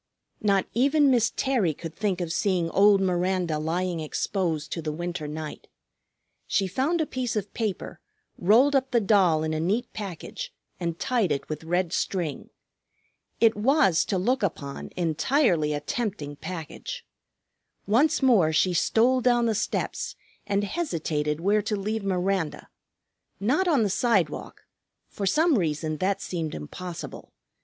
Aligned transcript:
Not 0.41 0.65
even 0.73 1.11
Miss 1.11 1.29
Terry 1.35 1.75
could 1.75 1.93
think 1.95 2.21
of 2.21 2.33
seeing 2.33 2.71
old 2.71 3.01
Miranda 3.01 3.59
lying 3.59 3.99
exposed 3.99 4.71
to 4.71 4.81
the 4.81 4.91
winter 4.91 5.27
night. 5.27 5.67
She 6.47 6.65
found 6.65 6.99
a 7.01 7.05
piece 7.05 7.35
of 7.35 7.53
paper, 7.53 7.99
rolled 8.35 8.75
up 8.75 8.89
the 8.89 8.99
doll 8.99 9.43
in 9.43 9.53
a 9.53 9.59
neat 9.59 9.93
package, 9.93 10.51
and 10.79 10.97
tied 10.97 11.31
it 11.31 11.47
with 11.49 11.63
red 11.63 11.93
string. 11.93 12.49
It 13.39 13.55
was, 13.55 14.03
to 14.05 14.17
look 14.17 14.41
upon, 14.41 14.89
entirely 14.95 15.71
a 15.71 15.79
tempting 15.79 16.35
package. 16.35 17.05
Once 17.85 18.23
more 18.23 18.51
she 18.51 18.73
stole 18.73 19.21
down 19.21 19.45
the 19.45 19.53
steps 19.53 20.15
and 20.47 20.63
hesitated 20.63 21.39
where 21.39 21.61
to 21.61 21.75
leave 21.75 22.03
Miranda: 22.03 22.69
not 23.39 23.67
on 23.67 23.83
the 23.83 23.87
sidewalk, 23.87 24.63
for 25.09 25.27
some 25.27 25.59
reason 25.59 25.97
that 25.97 26.23
seemed 26.23 26.55
impossible. 26.55 27.33